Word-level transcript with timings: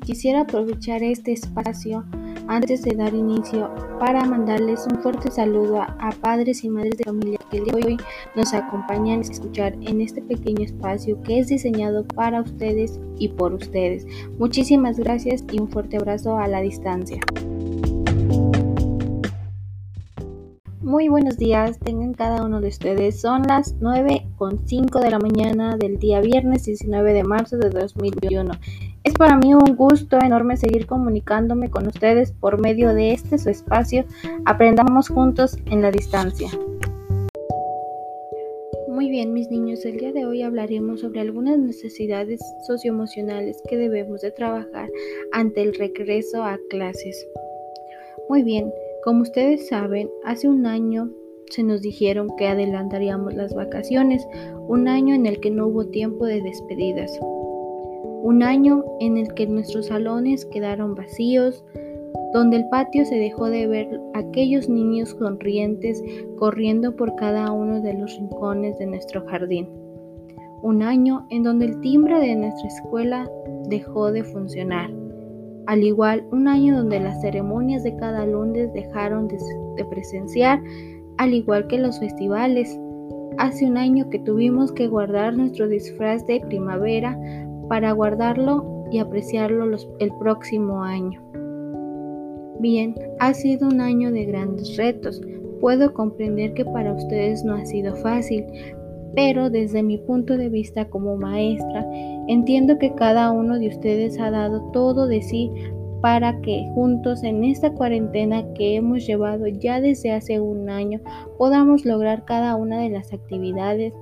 quisiera 0.00 0.42
aprovechar 0.42 1.02
este 1.02 1.32
espacio 1.32 2.04
antes 2.48 2.82
de 2.82 2.96
dar 2.96 3.12
inicio 3.12 3.70
para 3.98 4.24
mandarles 4.24 4.86
un 4.90 4.98
fuerte 5.02 5.30
saludo 5.30 5.82
a, 5.82 6.10
padres 6.22 6.64
y 6.64 6.70
madres 6.70 6.96
de 6.96 7.04
familia 7.04 7.38
que 7.50 7.60
hoy 7.60 7.98
nos 8.34 8.54
acompañan 8.54 9.18
a 9.18 9.22
escuchar 9.22 9.74
en 9.82 10.00
este 10.00 10.22
pequeño 10.22 10.64
espacio 10.64 11.20
que 11.22 11.38
es 11.38 11.48
diseñado 11.48 12.06
para 12.06 12.40
ustedes 12.40 12.98
y 13.18 13.28
por 13.28 13.52
ustedes. 13.52 14.06
Muchísimas 14.38 14.98
gracias 14.98 15.44
y 15.52 15.60
un 15.60 15.68
fuerte 15.68 15.98
abrazo 15.98 16.38
a 16.38 16.48
la 16.48 16.62
distancia. 16.62 17.20
Muy 20.80 21.08
buenos 21.08 21.36
días, 21.36 21.78
tengan 21.78 22.12
cada 22.12 22.44
uno 22.44 22.60
de 22.60 22.68
ustedes. 22.68 23.20
Son 23.20 23.42
las 23.42 23.76
9 23.80 24.26
con 24.36 24.66
5 24.66 24.98
de 25.00 25.10
la 25.10 25.18
mañana 25.18 25.76
del 25.76 25.98
día 25.98 26.20
viernes 26.20 26.64
19 26.64 27.12
de 27.12 27.24
marzo 27.24 27.56
de 27.56 27.70
2021. 27.70 28.52
Es 29.04 29.14
para 29.14 29.36
mí 29.36 29.52
un 29.52 29.74
gusto 29.74 30.16
enorme 30.24 30.56
seguir 30.56 30.86
comunicándome 30.86 31.70
con 31.70 31.88
ustedes 31.88 32.30
por 32.30 32.60
medio 32.60 32.94
de 32.94 33.12
este 33.12 33.36
su 33.36 33.50
espacio. 33.50 34.04
Aprendamos 34.44 35.08
juntos 35.08 35.56
en 35.66 35.82
la 35.82 35.90
distancia. 35.90 36.48
Muy 38.86 39.10
bien, 39.10 39.32
mis 39.32 39.50
niños, 39.50 39.84
el 39.84 39.96
día 39.96 40.12
de 40.12 40.24
hoy 40.24 40.42
hablaremos 40.42 41.00
sobre 41.00 41.20
algunas 41.20 41.58
necesidades 41.58 42.40
socioemocionales 42.64 43.60
que 43.68 43.76
debemos 43.76 44.20
de 44.20 44.30
trabajar 44.30 44.88
ante 45.32 45.62
el 45.62 45.74
regreso 45.74 46.44
a 46.44 46.56
clases. 46.70 47.26
Muy 48.28 48.44
bien, 48.44 48.72
como 49.02 49.22
ustedes 49.22 49.66
saben, 49.66 50.08
hace 50.24 50.46
un 50.46 50.64
año 50.64 51.10
se 51.50 51.64
nos 51.64 51.82
dijeron 51.82 52.28
que 52.38 52.46
adelantaríamos 52.46 53.34
las 53.34 53.52
vacaciones, 53.52 54.24
un 54.68 54.86
año 54.86 55.14
en 55.14 55.26
el 55.26 55.40
que 55.40 55.50
no 55.50 55.66
hubo 55.66 55.88
tiempo 55.88 56.24
de 56.24 56.40
despedidas, 56.40 57.18
un 58.22 58.42
año 58.42 58.84
en 59.00 59.16
el 59.16 59.32
que 59.34 59.46
nuestros 59.46 59.86
salones 59.86 60.46
quedaron 60.46 60.94
vacíos, 60.94 61.64
donde 62.32 62.56
el 62.56 62.68
patio 62.68 63.04
se 63.04 63.16
dejó 63.16 63.50
de 63.50 63.66
ver 63.66 64.00
aquellos 64.14 64.68
niños 64.68 65.10
sonrientes 65.18 66.02
corriendo 66.38 66.96
por 66.96 67.14
cada 67.16 67.52
uno 67.52 67.82
de 67.82 67.94
los 67.94 68.16
rincones 68.16 68.78
de 68.78 68.86
nuestro 68.86 69.26
jardín. 69.26 69.68
Un 70.62 70.82
año 70.82 71.26
en 71.30 71.42
donde 71.42 71.66
el 71.66 71.80
timbre 71.80 72.18
de 72.20 72.36
nuestra 72.36 72.68
escuela 72.68 73.30
dejó 73.68 74.12
de 74.12 74.24
funcionar 74.24 74.90
al 75.66 75.84
igual, 75.84 76.24
un 76.32 76.48
año 76.48 76.76
donde 76.76 76.98
las 76.98 77.20
ceremonias 77.20 77.84
de 77.84 77.94
cada 77.96 78.26
lunes 78.26 78.72
dejaron 78.72 79.28
de, 79.28 79.38
presenciar, 79.84 80.60
al 81.18 81.34
igual 81.34 81.66
que 81.68 81.78
los 81.78 82.00
festivales. 82.00 82.78
Hace 83.38 83.66
un 83.66 83.76
año 83.76 84.10
que 84.10 84.18
tuvimos 84.18 84.72
que 84.72 84.88
guardar 84.88 85.36
nuestro 85.36 85.68
disfraz 85.68 86.26
de 86.26 86.40
primavera 86.40 87.16
para 87.72 87.92
guardarlo 87.92 88.84
y 88.90 88.98
apreciarlo 88.98 89.64
el 89.98 90.12
próximo 90.18 90.82
año. 90.82 91.22
Bien, 92.60 92.94
ha 93.18 93.32
sido 93.32 93.66
un 93.66 93.80
año 93.80 94.12
de 94.12 94.26
grandes 94.26 94.76
retos. 94.76 95.22
Puedo 95.58 95.94
comprender 95.94 96.52
que 96.52 96.66
para 96.66 96.92
ustedes 96.92 97.42
no 97.46 97.54
ha 97.54 97.64
sido 97.64 97.96
fácil, 97.96 98.44
pero 99.14 99.48
desde 99.48 99.82
mi 99.82 99.96
punto 99.96 100.36
de 100.36 100.50
vista 100.50 100.90
como 100.90 101.16
maestra, 101.16 101.86
entiendo 102.28 102.76
que 102.76 102.94
cada 102.94 103.30
uno 103.32 103.58
de 103.58 103.68
ustedes 103.68 104.20
ha 104.20 104.30
dado 104.30 104.70
todo 104.72 105.06
de 105.06 105.22
sí 105.22 105.50
para 106.02 106.42
que 106.42 106.68
juntos 106.74 107.24
en 107.24 107.42
esta 107.42 107.72
cuarentena 107.72 108.52
que 108.52 108.76
hemos 108.76 109.06
llevado 109.06 109.46
ya 109.46 109.80
desde 109.80 110.12
hace 110.12 110.40
un 110.40 110.68
año 110.68 111.00
podamos 111.38 111.86
lograr 111.86 112.26
cada 112.26 112.54
una 112.54 112.80
de 112.80 112.90
las 112.90 113.14
actividades. 113.14 113.94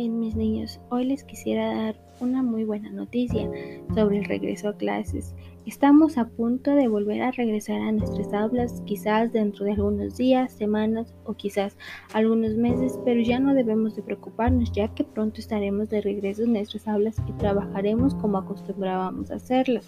Bien 0.00 0.18
mis 0.18 0.34
niños, 0.34 0.80
hoy 0.88 1.04
les 1.04 1.24
quisiera 1.24 1.74
dar 1.74 1.94
una 2.20 2.42
muy 2.42 2.64
buena 2.64 2.88
noticia 2.88 3.50
sobre 3.94 4.16
el 4.16 4.24
regreso 4.24 4.70
a 4.70 4.76
clases. 4.78 5.34
Estamos 5.66 6.16
a 6.16 6.26
punto 6.26 6.70
de 6.70 6.88
volver 6.88 7.20
a 7.20 7.32
regresar 7.32 7.82
a 7.82 7.92
nuestras 7.92 8.32
aulas, 8.32 8.82
quizás 8.86 9.30
dentro 9.30 9.66
de 9.66 9.72
algunos 9.72 10.16
días, 10.16 10.54
semanas 10.54 11.14
o 11.26 11.34
quizás 11.34 11.76
algunos 12.14 12.54
meses, 12.54 12.98
pero 13.04 13.20
ya 13.20 13.40
no 13.40 13.52
debemos 13.52 13.94
de 13.94 14.02
preocuparnos 14.02 14.72
ya 14.72 14.88
que 14.88 15.04
pronto 15.04 15.38
estaremos 15.38 15.90
de 15.90 16.00
regreso 16.00 16.44
en 16.44 16.54
nuestras 16.54 16.88
aulas 16.88 17.16
y 17.28 17.32
trabajaremos 17.32 18.14
como 18.14 18.38
acostumbrábamos 18.38 19.30
a 19.30 19.34
hacerlo. 19.34 19.82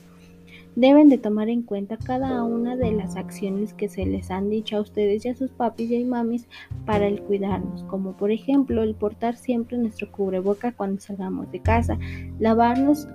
Deben 0.75 1.11
de 1.11 1.19
tomar 1.19 1.51
en 1.51 1.63
cuenta 1.63 1.99
cada 1.99 2.43
una 2.45 2.77
de 2.77 2.93
las 2.93 3.17
acciones 3.17 3.75
que 3.75 3.91
se 3.91 4.07
les 4.07 4.31
han 4.31 4.49
dicho 4.49 4.79
a 4.79 4.81
ustedes 4.81 5.25
y 5.25 5.29
a 5.29 5.35
sus 5.35 5.51
papis 5.51 5.91
y 5.91 6.05
mamis 6.05 6.49
para 6.87 7.07
el 7.07 7.21
cuidarnos, 7.21 7.85
como 7.85 8.17
por 8.17 8.31
ejemplo 8.31 8.83
el 8.83 8.95
portar 8.95 9.37
siempre 9.37 9.77
nuestro 9.77 10.11
cubreboca 10.11 10.73
cuando 10.73 11.01
salgamos 11.01 11.51
de 11.53 11.61
casa, 11.61 11.99
lavarnos 12.39 13.07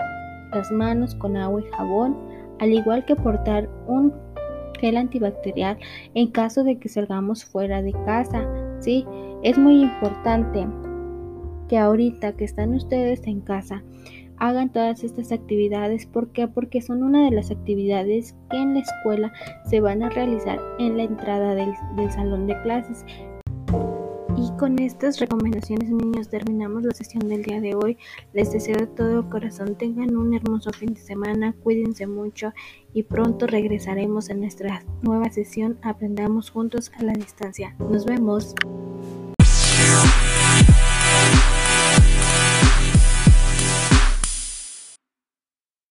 las 0.54 0.72
manos 0.72 1.16
con 1.16 1.36
agua 1.36 1.62
y 1.62 1.76
jabón, 1.76 2.16
al 2.60 2.74
igual 2.74 3.06
que 3.06 3.16
portar 3.16 3.68
un 3.88 4.14
gel 4.80 4.96
antibacterial 4.96 5.80
en 6.14 6.28
caso 6.28 6.64
de 6.64 6.78
que 6.78 6.90
salgamos 6.90 7.44
fuera 7.44 7.82
de 7.82 7.94
casa. 8.06 8.48
Sí, 8.82 9.04
es 9.42 9.58
muy 9.58 9.82
importante 9.82 10.68
que 11.68 11.78
ahorita 11.78 12.34
que 12.34 12.46
están 12.46 12.76
ustedes 12.76 13.26
en 13.26 13.42
casa 13.42 13.84
hagan 14.38 14.72
todas 14.72 15.04
estas 15.04 15.32
actividades. 15.32 16.06
¿Por 16.06 16.30
qué? 16.32 16.48
Porque 16.48 16.82
son 16.82 17.04
una 17.04 17.26
de 17.26 17.32
las 17.32 17.52
actividades 17.52 18.36
que 18.50 18.58
en 18.58 18.74
la 18.74 18.80
escuela 18.82 19.34
se 19.66 19.82
van 19.82 20.04
a 20.04 20.10
realizar 20.10 20.60
en 20.80 20.98
la 20.98 21.04
entrada 21.04 21.56
del, 21.56 21.74
salón 22.12 22.48
de 22.48 22.60
clases. 22.62 23.06
Y 24.38 24.56
con 24.60 24.78
estas 24.78 25.20
recomendaciones, 25.20 25.90
niños, 25.90 26.30
terminamos 26.30 26.84
la 26.84 26.94
sesión 26.94 27.28
del 27.28 27.42
día 27.42 27.60
de 27.60 27.74
hoy. 27.74 27.98
Les 28.34 28.52
deseo 28.52 28.76
de 28.78 28.86
todo 28.86 29.28
corazón 29.30 29.76
tengan 29.76 30.16
un 30.16 30.36
hermoso 30.36 30.70
fin 30.72 30.94
de 30.94 31.02
semana, 31.02 31.56
cuídense 31.64 32.06
mucho 32.06 32.54
y 32.94 33.02
pronto 33.04 33.48
regresaremos 33.48 34.30
a 34.30 34.36
nuestra 34.36 34.84
nueva 35.02 35.32
sesión. 35.32 35.80
Aprendamos 35.82 36.52
juntos 36.52 36.92
a 37.00 37.04
la 37.04 37.14
distancia. 37.14 37.76
Nos 37.80 38.06
vemos. 38.06 38.54